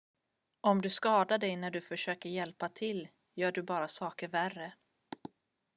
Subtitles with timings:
[0.61, 4.73] om du skadar dig när du försöker hjälpa till gör du bara saker värre